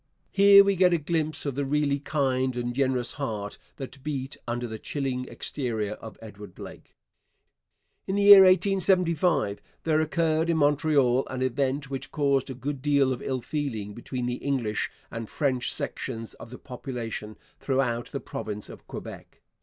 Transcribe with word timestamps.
Here 0.31 0.63
we 0.63 0.75
get 0.75 0.93
a 0.93 0.97
glimpse 0.97 1.45
of 1.45 1.53
the 1.53 1.63
really 1.63 1.99
kind 1.99 2.55
and 2.57 2.73
generous 2.73 3.11
heart 3.11 3.59
that 3.75 4.01
beat 4.01 4.35
under 4.47 4.65
the 4.65 4.79
chilling 4.79 5.25
exterior 5.27 5.91
of 5.91 6.17
Edward 6.23 6.55
Blake. 6.55 6.95
In 8.07 8.15
the 8.15 8.23
year 8.23 8.39
1875 8.41 9.61
there 9.83 10.01
occurred 10.01 10.49
in 10.49 10.57
Montreal 10.57 11.27
an 11.27 11.43
event 11.43 11.91
which 11.91 12.11
caused 12.11 12.49
a 12.49 12.55
good 12.55 12.81
deal 12.81 13.13
of 13.13 13.21
ill 13.21 13.41
feeling 13.41 13.93
between 13.93 14.25
the 14.25 14.37
English 14.37 14.89
and 15.11 15.29
French 15.29 15.71
sections 15.71 16.33
of 16.33 16.49
the 16.49 16.57
population 16.57 17.37
throughout 17.59 18.11
the 18.11 18.19
province 18.19 18.69
of 18.71 18.87
Quebec. 18.87 19.43